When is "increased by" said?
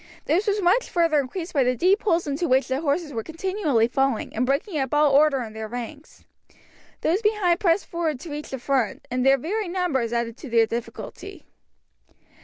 1.19-1.63